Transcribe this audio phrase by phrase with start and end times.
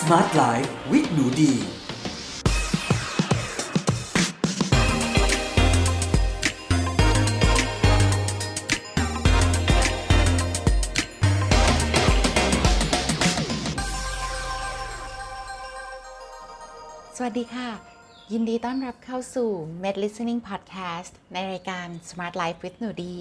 [0.00, 1.52] Smart Life with หนูดี
[17.16, 17.97] สวัสดีค่ะ
[18.34, 19.50] ยินดีต้อนรับเข้าสู่
[19.82, 23.16] Med Listening Podcast ในรายการ Smart Life with หนูดี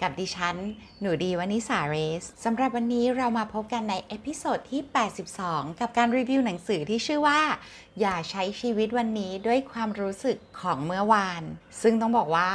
[0.00, 0.56] กับดิฉัน
[1.00, 4.82] หนูดีวานิสาเรสสำหรับวันนี้เรามาพบกันใน episode ที่
[5.30, 7.40] 82 กับการรีวิวหนังสือที่ชื่อว่า
[8.00, 11.42] อย่าใช้ชีวิตวันนี้ด้วยความรู้สึกของเมื่อวาน
[11.82, 12.50] ซึ่งต้องบอกว่า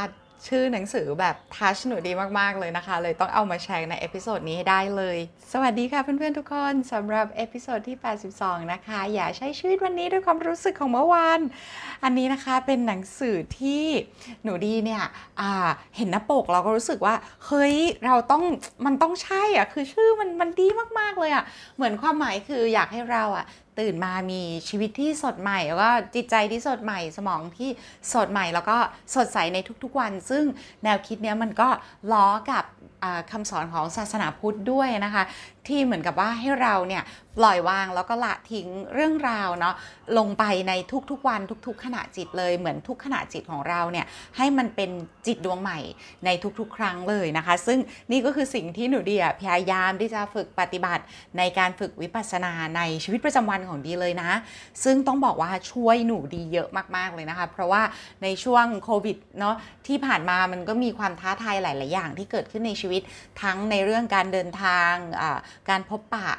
[0.47, 5.17] ชื่อหนังสือแบบ touch หนูดีมาก ๆ เลยนะคะ เลยต้องเอามาแชร์ใน episode นี้ให้ได้เลย
[5.51, 7.97] สวัสดีค่ะเพื่อน ๆ ทุกคนสำหรับ episode ที่
[8.35, 11.39] 82 นะคะ อย่าใช้ชีวิตวันนี้ด้วยความรู้สึกของเมื่อวาน
[12.03, 13.85] อันนี้นะคะเป็นหนังสือที่
[14.43, 15.03] หนูดีเนี่ย
[15.95, 18.43] เห็นหน้าปกเราก็รู้สึกว่า เฮ้ย เราต้อง
[18.85, 20.67] มันต้องใช่อะคือชื่อมันมันดี
[20.99, 21.43] มากๆเลยอะ
[21.75, 23.45] เหมือนความหมายคืออยากให้เราอะ
[23.79, 27.69] ตื่นมามีชีวิตที่สดใหม่ แล้วก็จิตใจที่สดใหม่ สมองที่
[28.13, 28.77] สดใหม่ แล้วก็
[29.15, 30.43] สดใสในทุกๆวัน ซึ่ง
[30.83, 31.69] แนวคิดเนี้ยมันก็
[32.11, 32.65] ล้อกับ
[33.31, 35.23] คำสอนของศาสนาพุทธด้วยนะคะ
[35.67, 37.03] ที่เหมือนกับว่าให้เราเนี่ย
[37.37, 39.75] ปล่อยวางแล้วก็ละทิ้งเรื่องราวเนาะ
[40.17, 40.73] ลงไปใน
[41.11, 44.05] ทุกๆวันทุก ๆ ขณะจิตเลยเหมือนทุกขณะจิตของเราเนี่ย
[44.37, 44.89] ให้มันเป็น
[45.27, 45.79] จิตดวงใหม่
[46.25, 46.29] ใน
[46.59, 47.79] ทุกๆ ครั้งเลยนะคะ ซึ่ง
[48.11, 51.03] นี่ก็คือสิ่งที่หนูเดีอะพยายามที่จะฝึกปฏิบัติ
[51.37, 54.31] ในการฝึกวิปัสสนาในชีวิตประจำวันของดีเลยนะ
[54.83, 57.81] ซึ่งต้องบอกว่าช่วยหนูดีเยอะมากๆเลยนะคะ เพราะว่า
[58.23, 59.55] ในช่วงโควิดเนาะ
[59.87, 63.01] ที่ผ่านมามันก็มีความท้าทายหลาย ๆ อย่างที่เกิดขึ้นในชีวิต
[63.41, 64.93] ทั้งในเรื่องการเดินทาง
[65.69, 66.29] การพบปะ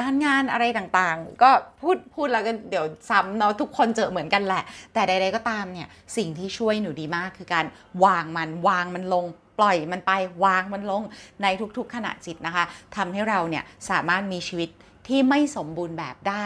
[0.00, 4.62] การงานอะไรต่างๆ ก็พูดพูดแล้วก็เดี๋ยวซ้ำเนาะทุกคนเจอเหมือนกันแหละ
[4.94, 7.66] แต่ใด ๆ ก็ตามเนี่ยสิ่งที่ช่วยหนูดีมากคือการ
[8.04, 9.26] วางมันวางมันลง
[9.58, 10.12] ปล่อยมันไป
[10.44, 11.02] วางมันลง
[11.42, 12.64] ในทุกๆขณะจิตนะคะ
[12.96, 14.68] ทำให้เราเนี่ยสามารถมีชีวิต
[15.08, 16.44] ที่ไม่สมบูรณ์แบบได้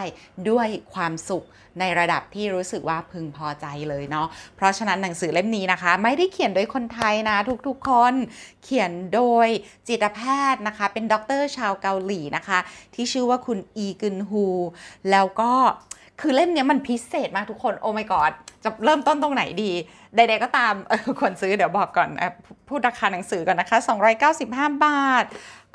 [0.50, 1.44] ด้วยความสุข
[1.80, 8.14] ในระดับที่รู้สึกว่าพึงพอใจเลยเนาะเพราะฉะนั้นหนังสือเล่มนี้นะคะ ไม่ได้เขียนโดยคนไทยนะทุกๆคน
[8.64, 9.48] เขียนโดย
[9.88, 10.20] จิตแพ
[10.52, 12.58] ทย์นะคะ เป็นด็อกเตอร์ชาวเกาหลีนะคะ
[12.94, 14.46] ที่ชื่อว่าคุณอีกึนฮู
[15.10, 15.52] แล้วก็
[16.20, 18.32] คือเล่มนี้มันพิเศษมากทุกคนโอ้ my god
[18.64, 19.72] จะเริ่มต้นตรงไหนดี
[20.16, 20.74] ใดๆก็ตาม
[21.18, 22.08] ควรซื้อเดี๋ยวบอกก่อน
[22.68, 23.78] พูดราคาหนังสือก่อนนะคะ
[24.30, 25.24] 295 บาท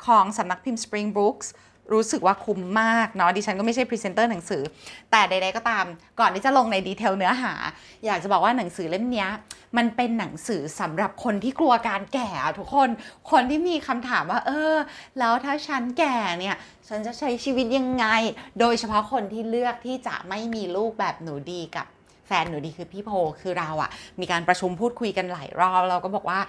[0.06, 1.48] ของสำนักพิมพ์ Spring Books
[1.92, 4.62] รู้สึกว่าคุ้มมากเนาะดิฉันก็ไม่ใช่พรีเซนเตอร์หนังสือ
[5.10, 5.84] แต่ใดๆก็ตาม
[6.20, 7.54] ก่อนที่จะลงใน detail เนื้อหา
[8.06, 9.26] อยากจะบอกว่าหนังสือเล่มนี้
[9.76, 12.88] มันเป็นหนังสือสำหรับคนที่กลัวการแก่ทุกคน
[13.30, 14.76] คนที่มีคำถามว่า เออ
[15.18, 16.56] แล้วถ้าฉันแก่เนี่ย
[16.88, 18.06] ฉันจะใช้ชีวิตยังไง
[18.60, 21.86] โดยเฉพาะคนที่เลือกที่จะไม่มีลูกแบบหนูดีกับ
[22.26, 23.90] แฟนหนูดีคือพี่โพคือเราอะ
[24.20, 26.40] มีการประชุมพูดคุยกันหลายรอบเราก็บอกว่า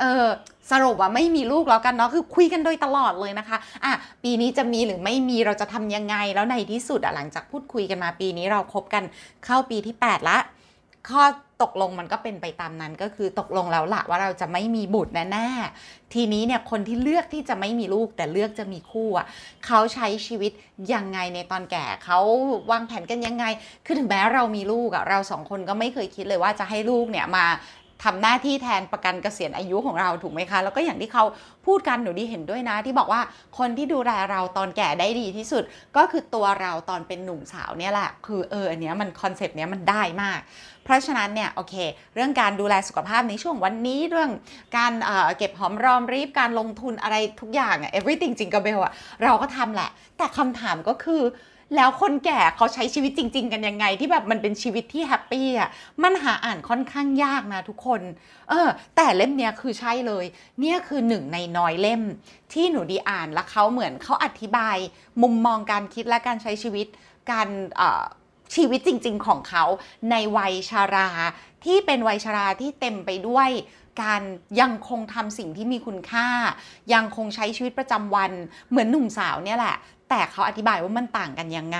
[0.00, 0.26] เออ
[0.70, 9.04] สรุปว่าไม่มีลูกแล้วกันเนาะคือคุยกันโดยตลอดเลยนะคะอะปีนี้จะมีหรือไม่มีเราจะทำยังไงแล้วในที่สุดอะหลังจากพูดคุยกันมาปีนี้เราคบกัน
[9.44, 10.38] เข้าปีที่ 8 ละ
[11.08, 11.24] ข้อ
[11.62, 19.26] ตกลงมันก็เป็นไปตามนั้นก็คือตกลงแล้วละว่าเราจะไม่มีบุตรแน่ๆทีนี้เนี่ยคนที่เลือกที่จะไม่มีลูกแต่เลือกจะมีคู่อะ
[19.66, 20.52] เขาใช้ชีวิต
[20.92, 22.18] ยังไงในตอนแก่เขา
[22.70, 23.44] วางแผนกันยังไง
[23.84, 27.46] คือถึงแม้เรามีลูกอะเราสองคนก็ไม่เคยคิดเลยว่าจะให้ลูกเนี่ยมา
[28.04, 31.24] ทำหน้าที่แทนประกันเกษียณอายุของเราถูกไหมคะ แล้วก็อย่างที่เขา
[31.66, 33.20] พูดกันหนูดีเห็นด้วยนะ ที่บอกว่า
[33.58, 35.64] คนที่ดูแลเราตอนแก่ได้ดีที่สุด
[35.96, 40.40] ก็คือตัวเราตอนเป็นหนุ่มสาวเนี่ยแหละ คือเอออันเนี้ยมัน concept เนี้ยมันได้มาก
[40.84, 41.74] เพราะฉะนั้นเนี่ยโอเค
[42.14, 44.30] เรื่องการดูแลสุขภาพในช่วงวันนี้เรื่อง
[44.76, 51.22] การเอ่อเก็บหอมรอมริบการลงทุนอะไรทุกอย่างอะ everything jingle bell อะเราก็ทำแหละ แต่คำถามก็คือ
[51.76, 55.68] แล้วคนแก่เขาใช้ชีวิตจริง ๆ กันยังไง ที่แบบมันเป็นชีวิตที่ happy อะ
[56.02, 58.00] มันหาอ่านค่อนข้างยากนะทุกคน
[58.48, 60.24] เออ แต่เล่มเนี้ยคือใช่เลย
[60.60, 62.02] เนี่ยคือหนึ่งในน้อยเล่ม
[62.52, 64.76] ที่หนูดีอ่านแล้วเขาเหมือนเขาอธิบาย
[65.22, 66.86] มุมมองการคิดและการใช้ชีวิต
[67.30, 68.04] การเอ่อ
[68.54, 69.64] ชีวิตจริง ๆ ของเขา
[70.10, 71.08] ในวัยชารา
[71.64, 73.50] ที่เป็นวัยชาราที่เต็มไปด้วย
[74.02, 74.22] การ
[74.60, 76.28] ยังคงทำสิ่งที่มีคุณค่า
[76.94, 78.32] ยังคงใช้ชีวิตประจำวัน
[78.70, 79.76] เหมือนหนุ่มสาวเนี่ยแหละ
[80.10, 81.78] แต่เขาอธิบายว่ามันต่างกันยังไง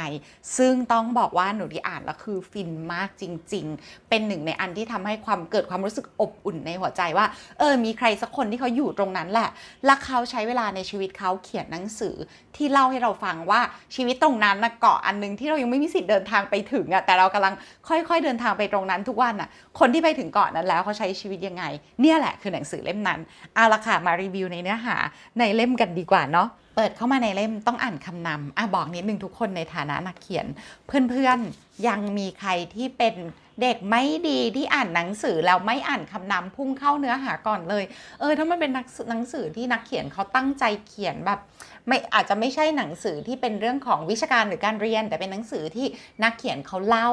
[0.56, 7.26] ซึ่งต้องบอกว่าหนูที่อ่านแล้วคือฟินมากจริง ๆ เป็นหนึ่งในอันที่ทำให้ความเกิดความรู้สึกอบอุ่นในหัวใจว่า
[7.58, 9.48] เออ มีใครสักคนที่เขาอยู่ตรงนั้นแหละ
[9.86, 12.14] และเขาใช้เวลาในชีวิตเขาเขียนหนังสือ
[12.56, 13.60] ที่เล่าให้เราฟังว่า
[13.94, 17.54] ชีวิตตรงนั้นนะเกาะอันนึงที่เรายังไม่มีสิทธิ์เดินทางไปถึงอะแต่เรากำลัง
[17.88, 19.48] ค่อย ๆ เดินทางไปตรงนั้นทุกวันอะ
[19.78, 21.64] คนที่ไปถึงเกาะนั้นแล้วเขาใช้ชีวิตยังไง
[22.00, 23.20] เนี่ยแหละคือหนังสือเล่มนั้น
[23.54, 24.96] เอาละค่ะมารีวิวในเนื้อหา
[25.38, 30.46] ในเล่มกันดีกว่าเนาะ เปิดเข้ามาในเล่มต้องอ่านคำนำอะบอกนิดนึงทุกคนในฐานะนักเขียน
[30.86, 33.14] เพื่อนๆ ยังมีใครที่เป็น
[33.62, 37.84] เด็กไม่ดีที่อ่านหนังสือแล้วไม่อ่านคำนำพุ่งเข้าเนื้อหาก่อนเลย
[38.20, 41.40] เออถ้ามันเป็นนักหนังสือที่นักเขียนเขาตั้งใจเขียนแบบ
[41.88, 45.86] ไม่อาจจะไม่ใช่หนังสือที่เป็นเรื่องของวิชาการหรือการเรียน แต่เป็นหนังสือที่
[46.22, 47.10] นักเขียนเขาเล่า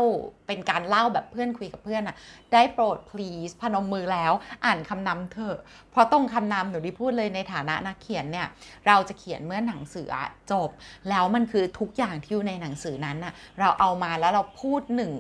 [0.47, 2.15] เป็นการเล่าแบบเพื่อนคุยกับเพื่อนอะ
[2.53, 4.33] ได้โปรด please พนมมือแล้ว
[4.65, 5.57] อ่านคำนำเถอะ
[5.91, 8.47] เพราะตรงคำนำหนูดีพูดเลยในฐานะนักเขียนเนี่ย
[8.87, 10.07] เราจะเขียนเมื่อหนังสือ
[10.51, 10.69] จบ
[11.09, 15.13] แล้วมันคือทุกอย่างที่อยู่ในหนังสือนั้นน่ะเราเอามาแล้วเราพูดหนึ่ง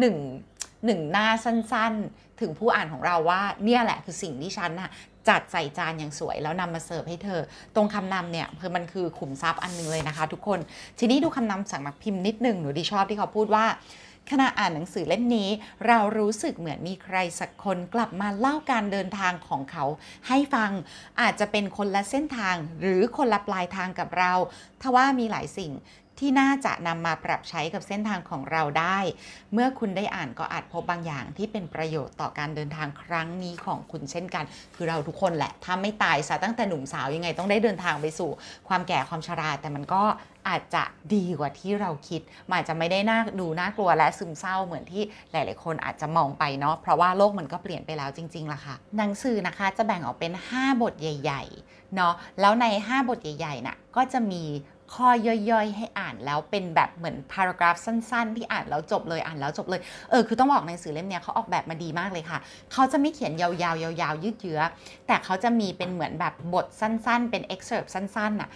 [0.00, 0.16] หนึ่ง
[0.86, 4.90] หนึ่งหน้าสั้นๆ ถึงผู้อ่านของเราว่าเนี่ยแหละคือสิ่งที่ฉันน่ะ
[5.28, 7.40] จัดใส่จานอย่างสวยแล้วนำมาเสิร์ฟให้เธอ
[7.74, 10.58] ตรงคำนำเนี่ยคือมันคือขุมทรัพย์อันหนึงเลยนะคะ ทุกคน
[10.98, 13.66] ทีนี้ดูคำนำสั่งนักพิมพ์นิดหนึ่งหนูดีชอบที่เขาพูดว่า
[14.30, 15.48] ขณะอ่านหนังสือเล่มนี้
[15.86, 19.84] เรารู้สึกเหมือนมีใครสักคนกลับมาเล่าการเดินทางของเขา
[20.28, 20.70] ให้ฟัง
[21.20, 24.32] อาจจะเป็นคนละเส้นทางหรือคนละปลายทางกับเรา
[24.82, 25.72] ทว่ามีหลายสิ่ง
[26.18, 28.98] ที่น่าจะนำมาปรับใช้กับเส้นทางของเราได้
[29.52, 34.44] เมื่อคุณได้อ่านก็อาจพบบางอย่างที่เป็นประโยชน์ต่อการเดินทางครั้งนี้ของคุณเช่นกัน
[34.76, 38.30] คือเราทุกคนแหละ ถ้าไม่ตายซะตั้งแต่หนุ่มสาวยังไงต้องได้เดินทางไปสู่
[38.68, 40.02] ความแก่ความชรา แต่มันก็
[40.48, 40.84] อาจจะ
[41.14, 45.02] ดีกว่าที่เราคิดมันอาจจะไม่ได้น่าดูน่ากลัวและซึมเศร้าเหมือนที่
[45.32, 53.76] หลาย ๆ คนอาจจะมองไปเนาะ เพราะว่าโลกมันก็เปลี่ยนไปแล้วจริง ๆ ล่ะค่ะ หนังสือนะคะจะแบ่งออกเป็น 5 บทใหญ่ ๆ เนาะ แล้วใน 5 บทใหญ่ ๆ น่ะ
[53.96, 54.44] ก็จะมี
[54.92, 55.08] ข้อ
[55.50, 62.38] ย่อยๆ ให้อ่านแล้วเป็นแบบเหมือนพารากราฟสั้นๆ ที่อ่านแล้วจบเลยอ่านแล้วจบเลย เออคือต้องบอกในสือเล่มเนี้ยเขาออกแบบมาดีมากเลยค่ะ
[62.72, 64.60] เขาจะไม่เขียนยาวๆยาวๆยืดเยื้อ
[65.06, 68.50] แต่เขาจะมีเป็นเหมือนแบบบทสั้นๆ เป็น excerpt สั้นๆน่ะ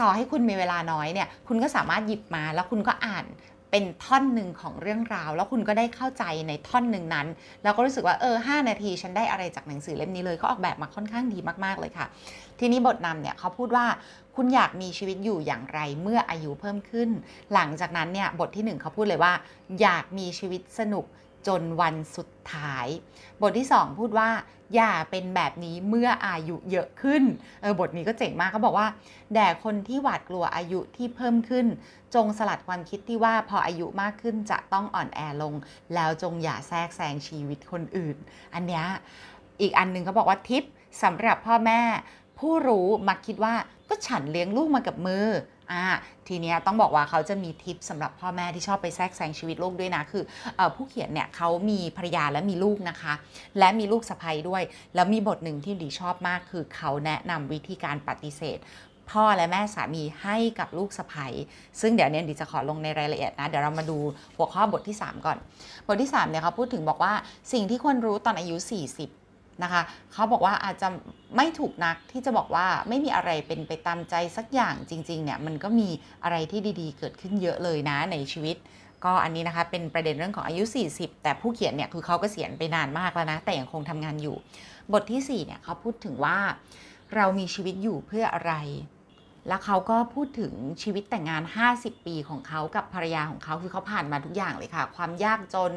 [0.00, 3.24] ต่อให้คุณมีเวลาน้อยเนี่ย คุณก็สามารถหยิบมาแล้วคุณก็อ่าน
[3.76, 7.26] เป็นท่อนหนึ่งของเรื่องราว แล้วคุณก็ได้เข้าใจในท่อนหนึ่งนั้น
[7.62, 12.06] แล้วก็รู้สึกว่าเออหนาทีฉันได้อะไรจากหนังสือเล่มนี้เลยเขาออกแบบมาค่อนข้างดีมากๆเลยค่ะ
[12.58, 13.86] ทีนี้บทนำเนี่ยเขาพูดว่า
[14.36, 17.08] คุณอยากมีชีวิตอยู่อย่างไรเมื่ออายุเพิ่มขึ้น
[17.54, 19.32] หลังจากนั้นเนี่ยบทที่หนึ่งเขาพูดเลยว่า
[19.80, 21.04] อยากมีชีวิตสนุก
[21.48, 22.86] จนวันสุดท้าย
[23.40, 24.30] บทที่ 2 พูดว่า
[24.74, 27.22] อย่าเป็นแบบนี้เมื่ออายุเยอะขึ้น
[27.60, 28.88] เออบทนี้ก็เจ๋งมากเขาบอกว่า
[29.34, 31.66] แด่คนที่หวาดกลัวอายุที่เพิ่มขึ้น
[32.14, 35.54] จงสลัดความคิดที่ว่าพออายุมากขึ้นจะต้องอ่อนแอลง
[35.94, 38.16] แล้วจงอย่าแทรกแซงชีวิตคนอื่น
[38.54, 38.84] อันเนี้ย
[39.60, 40.64] อีกอันหนึงเขาบอกว่าทิป
[41.02, 41.80] สำหรับพ่อแม่
[42.38, 43.54] ผู้รู้มักคิดว่า
[43.88, 45.26] ก็ฉันเลี้ยงลูกมากับมือ
[45.72, 45.84] อ่า
[46.28, 50.24] ทีนี้ต้องบอกว่าเขาจะมีทิปสำหรับพ่อแม่ที่ชอบไปแทรกแซงชีวิตลูกด้วยนะ คือ
[50.58, 53.14] อผู้เขียนเนี่ยเขามีภรรยาและมีลูกนะคะ
[53.58, 54.62] และมีลูกสะใภ้ด้วย
[54.94, 58.58] แล้วมีบทหนึ่งที่ดีชอบมาก คือเขาแนะนำวิธีการปฏิเสธ
[59.10, 61.26] พ่อและแม่สามีให้กับลูกสะใภ้
[61.80, 63.98] ซึ่งเดี๋ยวเนี่ยดิจะขอลงในรายละเอียดนะ เดี๋ยวเรามาดู
[64.36, 65.38] หัวข้อบทที่ 3 ก่อน
[65.86, 67.12] บทที่3เนี่ยเขาพูดถึงบอกว่า
[67.52, 68.56] สิ่งที่ควรรู้ตอนอายุ
[68.96, 69.23] 40
[69.62, 70.88] นะคะเขาบอกว่าอาจจะ
[71.36, 75.88] ไม่ถูกนักที่จะบอกว่าไม่มีอะไรเป็นไปตามใจสักอย่างจริงๆเนี่ยมันก็มี
[76.24, 78.56] อะไรที่ดีๆ เกิดขึ้นเยอะเลยนะในชีวิต
[79.04, 80.64] ก็อันนี้นะคะเป็นประเด็นเรื่องของอายุ
[80.94, 84.36] 40 แต่ผู้เขียนเนี่ยคือเขาก็เสียณไปนานมากแล้วนะ แต่ยังคงทำงานอยู่
[84.92, 86.38] บทที่4เนี่ยเขาพูดถึงว่า
[87.14, 88.54] เรามีชีวิตอยู่เพื่ออะไร
[89.48, 90.52] แล้วเขาก็พูดถึง
[90.82, 91.42] ชีวิตแต่งงาน
[91.74, 95.72] 50 ปีของเขากับภรรยาของเขาคือเขาผ่านมาทุกอย่างเลยค่ะ ความยากจน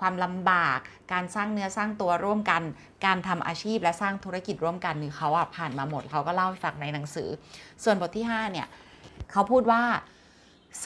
[0.00, 0.78] ความลำบาก
[1.12, 2.62] การสร้างเนื้อสร้างตัวร่วมกัน
[3.06, 7.28] การทำอาชีพและสร้างธุรกิจร่วมกันนี่เขาอะผ่านมาหมดเขาก็เล่าให้ฟังในหนังสือ
[7.84, 8.66] ส่วนบทที่ 5 เนี่ย
[9.32, 9.82] เขาพูดว่า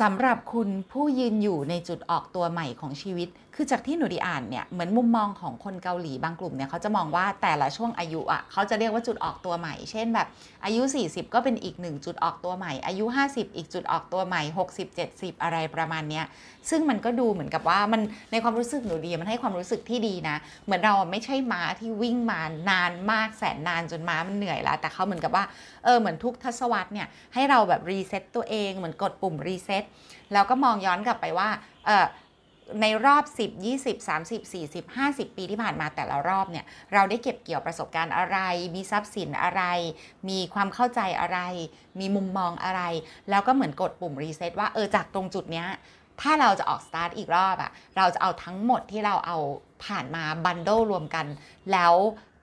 [0.01, 10.27] สำหรับคุณผู้ยืนอยู่ในจุดออกตัวใหม่ของชีวิตคือจากที่หนูไดีอ่านเนี่ยเหมือนมุมมองของคนเกาหลีบางกลุ่มเนี่ยเขาจะมองว่าแต่ละช่วงอายุอะเขาจะเรียกว่าจุดออกตัวใหม่ เช่นแบบ
[10.65, 14.43] อายุ 40 ก็เป็นอีกหนึ่งจุดออกตัวใหม่ อายุ 50 อีกจุดออกตัวใหม่
[14.75, 16.25] 60 70 อะไรประมาณเนี้ย
[16.71, 18.01] ซึ่งมันก็ดูเหมือนกับว่ามัน
[18.33, 22.41] ในความรู้สึกหนูดีมันให้ความรู้สึกที่ดีนะ เหมือนเราไม่ใช่ม้าที่วิ่งมา
[22.71, 25.45] นานมากแสนนานจนม้ามันเหนื่อยแล้วแต่เขาเหมือนกับว่า
[25.85, 29.85] เออเหมือนทุกทศวรรษเนี่ยให้เราแบบ reset ตัวเองเหมือนกดปุ่ม reset
[30.33, 31.49] แล้วก็มองย้อนกลับไปว่า
[31.87, 32.07] เออ
[32.81, 38.39] ในรอบ 10 20 30 40 50 ปีที่ผ่านมาแต่ละรอบเนี่ยเราได้เก็บเกี่ยวประสบการณ์อะไร
[38.75, 39.63] มีทรัพย์สินอะไร
[40.29, 41.39] มีความเข้าใจอะไร
[42.01, 42.83] มีมุมมองอะไร
[43.31, 45.69] แล้วก็เหมือนกดปุ่ม reset ว่าเออจากตรงจุดเนี้ย
[46.21, 49.39] ถ้าเราจะออกสตาร์ทอีกรอบอะเราจะเอาทั้งหมดที่เราเอา
[49.85, 51.27] ผ่านมา bundle รวมกัน
[51.73, 51.95] แล้ว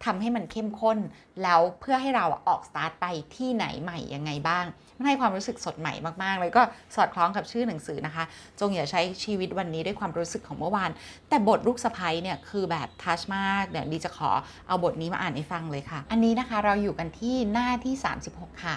[0.05, 0.97] ทำให้มันเข้มข้น
[1.43, 4.65] แล้วเพื่อให้เราออกสตาร์ทไปที่ไหนใหม่ยังไงบ้าง
[5.01, 5.93] มันให้ความรู้สึกสดใหม่
[6.24, 6.63] มากๆเลยก็
[6.96, 8.24] สอดคล้องกับชื่อหนังสือนะคะ
[8.60, 10.89] จงอย่าใช้ชีวิตวันนี้ด้วยความรู้สึกของเมื่อวาน
[11.29, 14.29] แต่บทลูกสะพ้ยเนี่ยคือแบบทัชมากเดี๋ยวดีจะขอ
[14.67, 17.93] เอาบทนี้มาอ่านให้ฟังเลยค่ะ อันนี้นะคะเราอยู่กันที่หน้าที่
[18.29, 18.75] 36 ค่ะ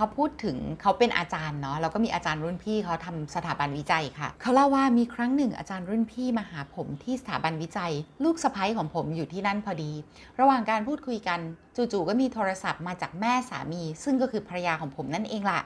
[0.00, 7.92] เขาพูดถึงเขาเป็นอาจารย์เนาะแล้วก็มีอาจารย์รุ่นพี่เขาทำสถาบันวิจัยค่ะ เขาเล่าว่ามีครั้งหนึ่งอาจารย์รุ่นพี่มาหาผมที่สถาบันวิจัย
[8.24, 9.92] ลูกสะพ้ยของผมอยู่ที่นั่นพอดี
[10.40, 11.40] ระหว่างการพูดคุยกัน
[11.76, 15.60] จู่ๆก็มีโทรศัพท์มาจากแม่สามี ซึ่งก็คือภรรยาของผมนั่นเองล่ะ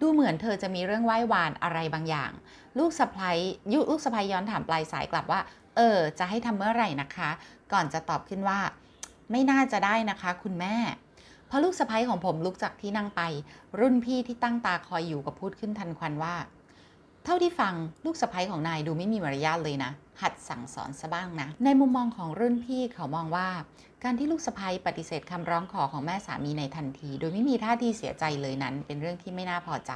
[0.00, 2.30] ดูเหมือนเธอจะมีเรื่องไหว้วานอะไรบางอย่าง
[2.78, 3.38] ลูกสะพ้ย
[3.72, 5.40] ยุลูกสะพ้ยย้อนถามปลายสายกลับว่า
[5.76, 7.30] เออ จะให้ทำเมื่อไหร่นะคะ
[7.72, 8.60] ก่อนจะตอบขึ้นว่า
[9.30, 10.76] ไม่น่าจะได้นะคะ คุณแม่
[11.54, 13.22] พอลูกสะใภ้ของผมลุกจากที่นั่งไป
[13.80, 16.34] รุ่นพี่ที่ตั้งตาคอยอยู่ก็พูดขึ้นทันควันว่า
[17.24, 19.90] เท่าที่ฟังลูกสะใภ้ของนายดูไม่มีมารยาทเลยนะ
[20.22, 23.48] หัดสั่งสอนซะบ้างนะ ในมุมมองของรุ่นพี่เขามองว่า
[24.04, 29.92] การที่ลูกสะใภ้ปฏิเสธคำร้องขอของแม่สามีในทันที โดยไม่มีท่าทีเสียใจเลยนั้น เป็นเรื่องที่ไม่น่าพอใจ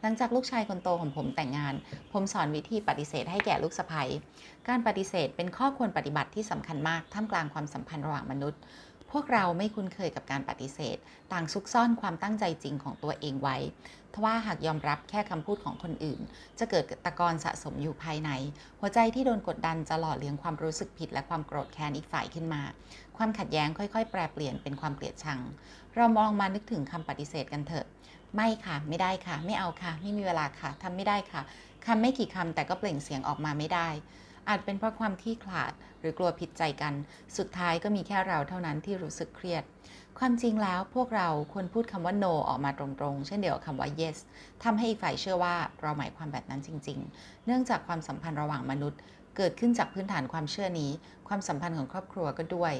[0.00, 1.74] หลังจากลูกชายคนโตของผมแต่งงาน
[2.12, 4.02] ผมสอนวิธีปฏิเสธให้แก่ลูกสะใภ้
[4.68, 8.60] การปฏิเสธเป็นข้อควรปฏิบัติที่สำคัญมากท่ามกลางความสัมพันธ์ระหว่างมนุษย์
[9.12, 10.96] พวกเราไม่คุ้นเคยกับการปฏิเสธ
[11.32, 13.56] ต่างซุกซ่อนความตั้งใจจริงของตัวเองไว้
[14.14, 16.20] ทว่าหากยอมรับแค่คำพูดของคนอื่น
[16.58, 18.30] จะเกิดตะกอนสะสมอยู่ภายใน
[18.80, 22.62] หัวใจที่โดนกดดันจะหล่อเลี้ยงความรู้สึกผิดและความโกรธแค้นอีกฝ่ายขึ้นมา
[23.16, 25.40] ความขัดแย้งค่อย ๆ แปรเปลี่ยนเป็นความเกลียดชัง
[25.96, 27.86] เรามองมานึกถึงคำปฏิเสธกันเถอะ
[28.34, 31.42] ไม่ค่ะ ไม่ได้ค่ะ ไม่เอาค่ะ ไม่มีเวลาค่ะทำไม่ได้ค่ะ
[31.86, 33.88] คำไม่กี่คำแต่ก็เปล่งเสียงออกมาไม่ได้
[34.48, 36.94] อาจเป็นเพราะความขี้ขลาดหรือกลัวผิดใจกัน
[37.36, 39.62] สุดท้ายก็มีแค่เราเท่านั้นที่รู้สึกเครียด
[40.18, 44.16] ความจริงแล้วพวกเราควรพูดคำว่า no ออกมาตรงๆ เช่นเดียวกับคำว่า yes
[44.64, 49.00] ทำให้อีกฝ่ายเชื่อว่าเราหมายความแบบนั้นจริง ๆ เนื่องจากความสัมพันธ์ระหว่างมนุษย์
[49.36, 50.90] เกิดขึ้นจากพื้นฐานความเชื่อนี้
[51.28, 52.74] ความสัมพันธ์ของครอบครัวก็ด้วย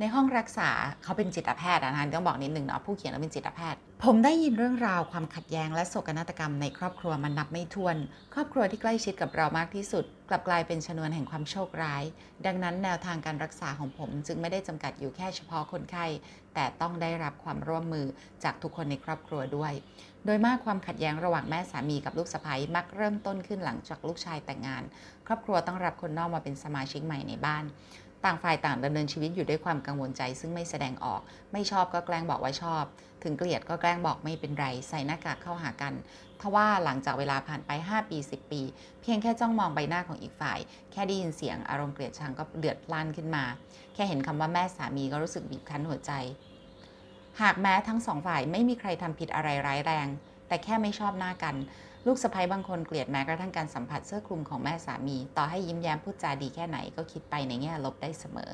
[0.00, 0.70] ในห้องรักษา
[1.02, 7.96] เขาเป็นจิตแพทย์นะคะต้องบอกนิดนึงเนาะผู้เขียนเขาเป็นจิตแพทย์ ผมได้ยินเรื่องราวความขัดแย้งและโศกนาฏกรรมในครอบครัวมันนับไม่ถ้วน
[8.34, 12.04] ครอบครัวที่ใกล้ชิดกับเรามากที่สุด กลับกลายเป็นชนวนแห่งความโชคร้าย
[12.46, 16.06] ดังนั้นแนวทางการรักษาของผมจึงไม่ได้จำกัดอยู่แค่เฉพาะคนไข้
[16.54, 18.06] แต่ต้องได้รับความร่วมมือ
[18.44, 19.72] จากทุกคนในครอบครัวด้วย
[20.24, 24.82] โดยมากความขัดแย้งระหว่างแม่สามีกับลูกสะใภ้มักเริ่มต้นขึ้นหลังจากลูกชายแต่งงาน
[25.26, 27.64] ครอบครัวต้องรับคนนอกมาเป็นสมาชิกใหม่ในบ้าน
[28.24, 31.20] ต่างฝ่ายต่างดำเนินชีวิตอยู่ด้วยความกังวลใจ ซึ่งไม่แสดงออก
[31.52, 32.84] ไม่ชอบก็แกล้งบอกว่าชอบ
[33.22, 35.94] ถึงเกลียดก็แกล้งบอกไม่เป็นไร ใส่หน้ากากเข้าหากัน
[36.40, 38.62] ทว่าหลังจากเวลาผ่านไป 5 ปี 10 ปี
[39.02, 40.58] เพียงแค่จ้องมองใบหน้าของอีกฝ่าย
[40.92, 43.44] แค่ได้ยินเสียงอารมณ์เกลียดชังก็เดือดร้านขึ้นมา
[43.94, 46.12] แค่เห็นคำว่าแม่สามีก็รู้สึกบีบคั้นหัวใจ
[47.40, 50.06] หากแม้ทั้งสองฝ่ายไม่มีใครทำผิดอะไรร้ายแรง
[50.48, 51.54] แต่แค่ไม่ชอบหน้ากัน
[52.06, 58.50] ลูกสะใภ้บางคนเกลียดแม้กระทั่งการสัมผัสเสื้อคลุมของแม่สามี ต่อให้ยิ้มแย้มพูดจาดีแค่ไหนก็คิดไปในแง่ลบได้เสมอ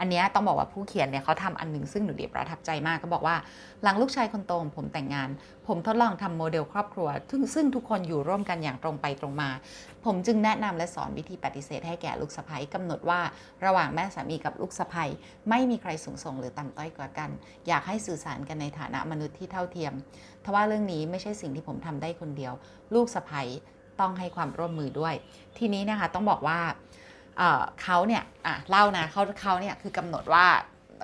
[0.00, 3.36] อันนี้ต้องบอกว่าผู้เขียนเนี่ยเขาทำอันหนึ่งซึ่งหนูดีประทับใจมากก็บอกว่า
[3.82, 5.28] หลังลูกชายคนโตของผมแต่งงาน
[5.66, 9.50] ผมทดลองทำโมเดลครอบครัวซึ่งซึ่งทุกคนอยู่ร่วมกันอย่างตรงไปตรงมา
[10.04, 13.20] ผมจึงแนะนำและสอนวิธีปฏิเสธให้แก่ลูกสะใภ้กำหนดว่า
[13.64, 15.04] ระหว่างแม่สามีกับลูกสะใภ้
[15.48, 17.30] ไม่มีใครสูงส่งหรือต่ำต้อยกว่ากัน
[17.68, 19.92] อยากให้สื่อสารกันในฐานะมนุษย์ที่เท่าเทียม
[20.44, 22.52] ทว่าเรื่องนี้ไม่ใช่สิ่งที่ผมทำได้คนเดียว
[22.94, 23.42] ลูกสะใภ้
[24.00, 25.14] ต้องให้ความร่วมมือด้วย
[25.58, 26.60] ทีนี้นะคะต้องบอกว่า
[27.82, 30.46] เขาเนี่ยอะเล่านะเขาเขาเนี่ยคือกำหนดว่า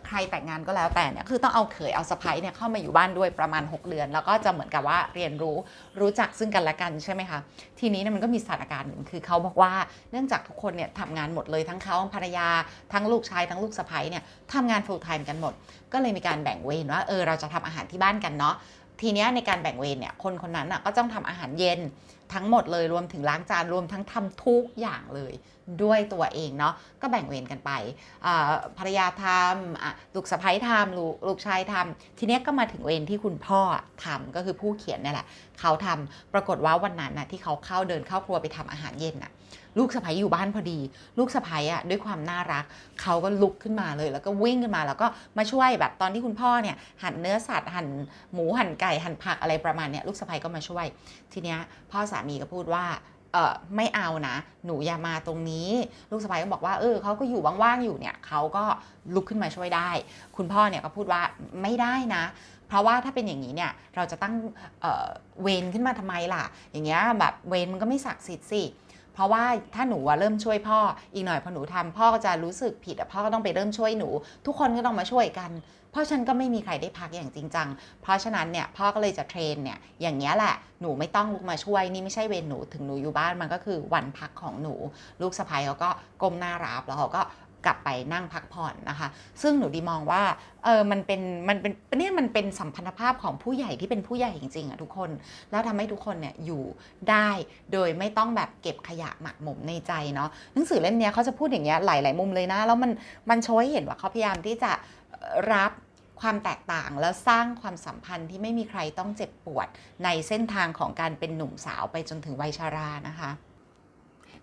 [0.07, 5.57] ใครแต่งงานก็แล้วแต่เนี่ยคือต้องเอาเขยเอาสะใภ้เนี่ยเข้ามาอยู่บ้านด้วยประมาณ 6 เดือน แล้วก็จะเหมือนกับว่าเรียนรู้
[6.01, 7.39] รู้จักซึ่งกันและกันใช่ไหมคะ
[7.81, 9.73] ทีนี้เนี่ยมันก็มีสถานการณ์หนึ่งคือเขาบอกว่า
[10.11, 12.49] เนื่องจากทุกคนเนี่ยทำงานหมดเลยทั้งเขาภรรยา
[12.93, 15.53] ทั้งลูกชายทั้งลูกสะใภ้เนี่ยทำงาน full time กันหมด
[15.93, 18.55] ก็เลยมีการแบ่งเวรว่าเออเราจะทำอาหารที่บ้านกันเนาะ
[19.03, 21.81] ทีนี้ในการแบ่งเวรเนี่ยคนคนนั้นอะก็ต้องทำอาหารเย็น
[22.35, 25.33] ทั้งหมดเลยรวมถึงล้างจานรวมทั้งทำทุกอย่างเลย
[25.83, 27.71] ด้วยตัวเองเนาะก็แบ่งเวรกันไป
[28.79, 33.61] ภรรยาทำลูกสะใภ้ทำลูกลูกชายทำทีเนี้ยก็มาถึงเวรที่คุณพ่อ
[34.05, 35.27] ทำก็คือผู้เขียนนี่แหละ
[35.61, 39.33] เขาทำปรากฏว่าวันนั้นน่ะที่เขาเข้าเดินเข้าครัวไปทำอาหารเย็นน่ะ
[39.79, 40.79] ลูกสะใภ้อยู่บ้านพอดี
[41.19, 42.65] ลูกสะใภ้อะด้วยความน่ารัก
[43.03, 45.07] เขาก็ลุกขึ้นมาเลย แล้วก็วิ่งขึ้นมาแล้วก็
[45.39, 47.89] มาช่วยแบบตอนที่คุณพ่อเนี่ยหั่นเนื้อสัตว์หั่น
[48.33, 50.87] หมูหั่นไก่หั่นผักอะไรประมาณเนี้ยลูกสะใภ้ก็มาช่วย
[51.33, 51.59] ทีเนี้ย
[51.91, 52.85] พ่อสามีก็พูดว่า
[53.33, 55.71] เออไม่เอานะ หนูอย่ามาตรงนี้
[56.11, 58.65] ลูกสะใภ้ก็บอกว่า เออเขาก็อยู่ว่างๆอยู่เนี่ยเขาก็
[59.15, 59.91] ลุกขึ้นมาช่วยได้
[60.37, 61.21] คุณพ่อเนี่ยก็พูดว่า
[61.63, 62.25] ไม่ได้นะ
[62.69, 64.35] เพราะว่าถ้าเป็นอย่างนี้เนี่ยเราจะตั้ง
[64.81, 68.63] เเวรขึ้นมาทำไมล่ะ อย่างเงี้ยแบบเวรมันก็ไม่ศักดิ์สิทธิ์สิ
[69.17, 69.45] เพราะว่า
[69.75, 70.81] ถ้าหนูเริ่มช่วยพ่อ
[71.15, 74.09] อีกหน่อยพอหนูทำพ่อก็จะรู้สึกผิดพ่อก็ต้องไปเริ่มช่วยหนู
[74.47, 75.51] ทุกคนก็ต้องมาช่วยกัน
[75.91, 77.69] เพราะฉันก็ไม่มีใครได้พักอย่างจริงจัง
[78.03, 84.75] เพราะฉะนั้นเนี่ยพ่อก็เลยจะเทรนเนี่ยอย่างเงี้ยแหละหนูไม่ต้องลุกมาช่วยนี่ไม่ใช่เวรหนูถึงหนูอยู่บ้านมันก็คือวันพักของหนู
[85.21, 85.91] ลูกสะใภ้เขาก็
[86.23, 87.23] ก้มหน้ารับแล้วเขาก็
[87.67, 89.09] กลับไปนั่งพักผ่อนนะคะ
[89.43, 90.23] ซึ่งหนูดีมองว่า
[90.65, 95.11] เออมันเป็นมันเป็นเนี่ยมันเป็นสัมพันธภาพของผู้ใหญ่ที่เป็นผู้ใหญ่จริงๆอะทุกคน
[95.51, 96.63] แล้วทำให้ทุกคนเนี่ยอยู่
[97.11, 97.29] ได้
[97.73, 102.91] โดยไม่ต้องแบบเก็บขยะหมักหมมในใจเนาะหนังสือเล่มนี้เขาจะพูดอย่างเงี้ยหลาย ๆ มุมเลยนะ แล้วมัน
[103.31, 104.73] มันโชว์ให้เห็นว่าเขาพยายามที่จะ
[105.53, 105.73] รับ
[106.21, 109.67] ความแตกต่างแล้วสร้างความสัมพันธ์ที่ไม่มีใครต้องเจ็บปวด
[110.05, 113.31] ในเส้นทางของการเป็นหนุ่มสาวไปจนถึงวัยชารานะคะ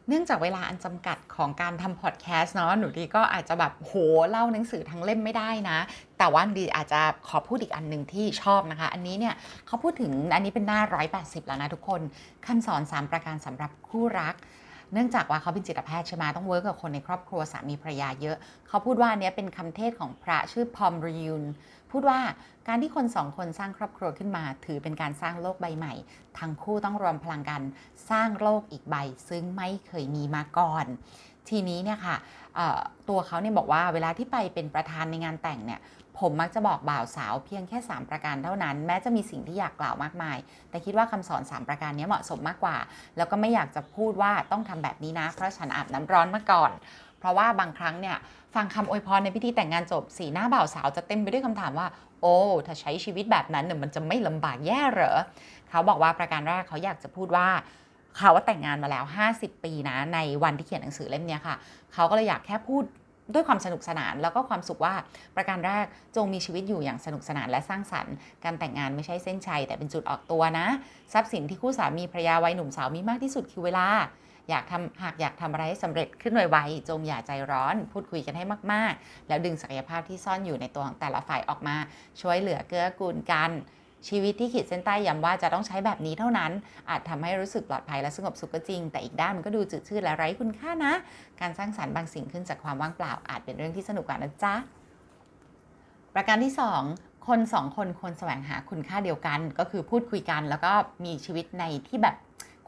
[0.07, 3.93] เนื่องจากเวลาอันจำกัดของการทำพอดแคสต์เนาะหนูดีก็อาจจะแบบโห
[4.29, 5.77] เล่าหนังสือทั้งเล่มไม่ได้นะ
[6.17, 9.35] แต่ว่าดีอาจจะขอพูดอีกอันหนึ่งที่ชอบนะคะ อันนี้เนี่ย
[9.67, 10.81] เขาพูดถึงอันนี้เป็นหน้า
[11.13, 12.01] 180 แล้วนะทุกคน
[12.45, 14.35] คำสอน 3 ประการสำหรับคู่รัก
[14.93, 21.43] เนื่องจากว่าเขาเป็นจิตแพทย์ใช่ไหมต้องเวิร์กกับคนในครอบครัวสามีภรรยาเยอะ เขาพูดว่าเนี้ยเป็นคำเทศของพระชื่อพอมริยุน
[21.91, 22.19] พูดว่า
[22.67, 25.93] การที่คนสองคนสร้างครอบครัวขึ้นมา ถือเป็นการสร้างโลกใบใหม่
[26.39, 27.61] ทั้งคู่ต้องรวมพลังกัน
[28.09, 28.95] สร้างโลกอีกใบ
[29.29, 30.85] ซึ่งไม่เคยมีมาก่อน
[31.49, 32.15] ทีนี้เนี่ยค่ะ
[33.09, 35.79] ตัวเขาเนี่ยบอกว่าเวลาที่ไปเป็นประธานในงานแต่งเนี่ย
[36.19, 40.37] ผมมักจะบอกบ่าวสาวเพียงแค่ 3 ประการเท่านั้น แม้จะมีสิ่งที่อยากกล่าวมากมาย
[40.69, 42.77] แต่คิดว่าคำสอน 3 ประการนี้เหมาะสมมากกว่า
[43.17, 46.71] แล้วก็ไม่อยากจะพูดว่าต้องทำแบบนี้นะ เพราะฉันอาบน้ำร้อนมาก่อน
[47.19, 48.17] เพราะว่าบางครั้งเนี่ย
[48.55, 51.87] ฟังคำอวยพรในพิธีแต่งงานจบสีหน้าบ่าวสาวจะเต็มไปด้วยคำถามว่า
[52.21, 55.19] โอ้ถ้าใช้ชีวิตแบบนั้นเนี่ยมันจะไม่ลำบากแย่เหรอ
[55.69, 57.47] เขาบอกว่าประการแรกเขาอยากจะพูดว่า
[58.17, 59.03] เขาว่าแต่งงานมาแล้ว
[59.35, 61.55] 50 ปีนะในวันที่เขียนหนังสือเล่มนี้ค่ะ
[61.93, 62.83] เขาก็เลยอยากแค่พูด
[63.33, 64.95] ด้วยความสนุกสนานแล้วก็ความสุขว่า
[65.35, 70.67] ประการแรกจงมีชีวิตอยู่อย่างสนุกสนานและสร้างสรรค์ การแต่งงานไม่ใช่เส้นชัย แต่เป็นจุดออกตัวนะ
[71.13, 73.87] ทรัพย์สินที่คู่สามีภรรยาวัยหนุ่มสาวมีมากที่สุดคือเวลา
[74.49, 81.75] อยากทำหากอยากทำอะไรให้สำเร็จขึ้นไวๆจงอย่าใจร้อน พูดคุยกันให้มากๆ แล้วดึงศักยภาพที่ซ่อนอยู่ในตัวของแต่ละฝ่ายออกมา
[82.21, 83.51] ช่วยเหลือเกื้อกูลกัน
[84.07, 86.51] ชีวิตที่ขีดเส้นใต้ย้ำว่าจะต้องใช้แบบนี้เท่านั้น
[86.89, 90.93] อาจทำให้รู้สึกปลอดภัยและสงบสุขก็จริง แต่อีกด้านมันก็ดูจืดชืดและไร้คุณค่านะ
[91.41, 94.55] การสร้างสรรค์บางสิ่งขึ้นจากความว่างเปล่าอาจเป็นเรื่องที่สนุกกว่านะจ๊ะ
[96.13, 96.53] ประการที่
[96.89, 100.71] 2คนสองคนควรแสวงหาคุณค่าเดียวกัน ก็คือพูดคุยกัน แล้วก็
[101.05, 102.15] มีชีวิตในที่แบบ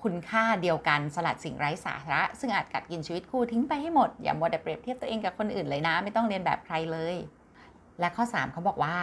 [0.03, 7.15] คุณค่าเดียวกันสลัดสิ่งไร้สาระ ซึ่งอาจกัดกินชีวิตคู่ทิ้งไปให้หมด อย่ามัวแต่เปรียบเทียบตัวเองกับคนอื่นเลยนะ ไม่ต้องเรียนแบบใครเลย
[7.99, 8.95] และข้อ 3เขาบอกว่า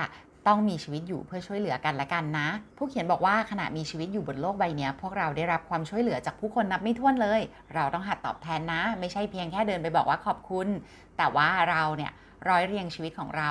[0.47, 7.41] ต้องมีชีวิตอยู่เพื่อช่วยเหลือกันและกันนะ ผู้เขียนบอกว่าขณะมีชีวิตอยู่บนโลกใบนี้พวกเราได้รับความช่วยเหลือจากผู้คนนับไม่ถ้วนเลย
[7.75, 10.69] เราต้องหัดตอบแทนนะ ไม่ใช่เพียงแค่เดินไปบอกว่าขอบคุณ
[11.17, 12.13] แต่ว่าเราเนี่ย
[12.49, 13.51] ร้อยเรียงชีวิตของเรา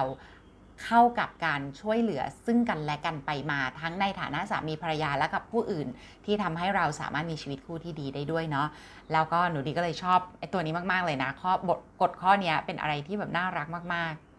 [0.83, 5.87] เข้ากับการช่วยเหลือซึ่งกันและกันไปมาทั้งในฐานะสามีภรรยาและกับผู้อื่น
[6.25, 8.67] ที่ทำให้เราสามารถมีชีวิตคู่ที่ดีได้ด้วยเนาะ
[9.13, 14.30] แล้วก็หนูดีก็เลยชอบไอ้ตัวนี้มาก ๆเลยนะข้อบทกฎข้อนี้เป็นอะไรที่แบบน่ารักมาก ๆ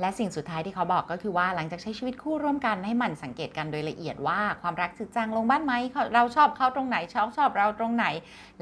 [0.00, 5.72] และสิ่งสุดท้ายที่เขาบอกก็คือว่าหลังจากใช้ชีวิตคู่ร่วมกันให้หมั่นสังเกตกันโดยละเอียดว่าความรักจืดจางลงบ้างไหม
[6.14, 8.06] เราชอบเขาตรงไหนเขาชอบเราตรงไหน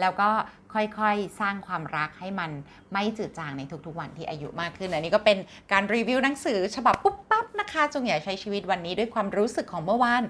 [0.00, 0.28] แล้วก็
[0.74, 2.50] ค่อยๆ สร้างความรักให้มัน
[2.92, 5.38] ไม่จืดจางในทุกๆวันที่อายุมากขึ้นอันนี้ก็เป็น
[5.72, 10.22] การรีวิวหนังสือฉบับปุ๊บปั๊บนะคะ จงอย่าใช้ชีวิตวันนี้ด้วยความรู้สึกของเมื่อวาน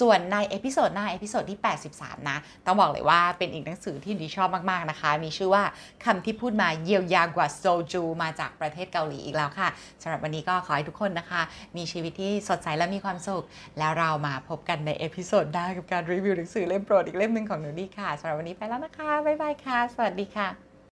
[0.00, 1.58] ส่วนใน episode หน้า episode ที่
[1.94, 5.64] 83 นะ ต้องบอกเลยว่าเป็นอีกหนังสือที่ดีชอบมากๆนะคะ มีชื่อว่า
[6.04, 9.68] คำที่พูดมาเยียวยากว่าโซจูมาจากประเทศเกาหลีอีกแล้วค่ะ
[10.02, 11.42] สำหรับวันนี้ก็ขอให้ทุกคนนะคะ
[11.76, 13.44] มีชีวิตที่สดใสและมีความสุข
[13.78, 20.69] แล้วเรามาพบกันใน episode หน้ากับการรีวิวหนังสือเล่มโปรดอีกเล่มหนึ่งของหนูดีค่ะสำหรับวันนี้ไปแล้วนะคะบ๊ายบายค่ะสวัสดีค่ะ